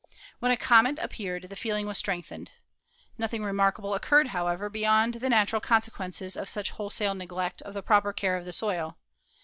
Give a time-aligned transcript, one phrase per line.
[0.39, 2.53] When a comet appeared the feeling was strengthened.
[3.19, 7.83] Nothing remarkable occurred, however, be yond the natural consequences of such wholesale neglect of the
[7.83, 8.97] proper care of the soil.